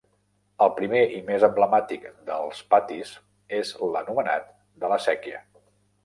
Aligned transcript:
El 0.65 0.69
primer 0.77 1.01
-i 1.17 1.17
més 1.25 1.43
emblemàtic- 1.47 2.07
dels 2.29 2.61
patis 2.73 3.11
és 3.59 3.73
l'anomenat 3.91 4.49
de 4.85 4.91
la 4.95 4.99
Séquia. 5.05 5.43